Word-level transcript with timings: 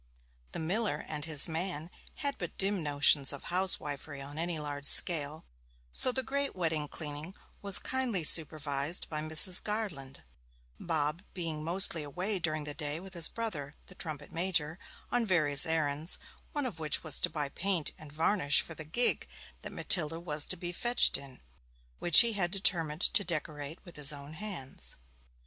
The 0.53 0.57
miller 0.57 1.05
and 1.07 1.25
his 1.25 1.47
man 1.47 1.91
had 2.15 2.39
but 2.39 2.57
dim 2.57 2.81
notions 2.81 3.31
of 3.31 3.43
housewifery 3.51 4.19
on 4.19 4.39
any 4.39 4.57
large 4.57 4.85
scale; 4.85 5.45
so 5.93 6.11
the 6.11 6.23
great 6.23 6.55
wedding 6.55 6.87
cleaning 6.87 7.35
was 7.61 7.77
kindly 7.77 8.23
supervised 8.23 9.07
by 9.11 9.21
Mrs. 9.21 9.63
Garland, 9.63 10.23
Bob 10.79 11.21
being 11.35 11.63
mostly 11.63 12.01
away 12.01 12.39
during 12.39 12.63
the 12.63 12.73
day 12.73 12.99
with 12.99 13.13
his 13.13 13.29
brother, 13.29 13.75
the 13.85 13.93
trumpet 13.93 14.31
major, 14.31 14.79
on 15.11 15.23
various 15.23 15.67
errands, 15.67 16.17
one 16.51 16.65
of 16.65 16.79
which 16.79 17.03
was 17.03 17.19
to 17.19 17.29
buy 17.29 17.49
paint 17.49 17.91
and 17.95 18.11
varnish 18.11 18.61
for 18.61 18.73
the 18.73 18.83
gig 18.85 19.27
that 19.61 19.71
Matilda 19.71 20.19
was 20.19 20.47
to 20.47 20.57
be 20.57 20.71
fetched 20.71 21.15
in, 21.15 21.41
which 21.99 22.21
he 22.21 22.33
had 22.33 22.49
determined 22.49 23.01
to 23.01 23.23
decorate 23.23 23.77
with 23.85 23.97
his 23.97 24.11
own 24.11 24.33
hands. 24.33 24.95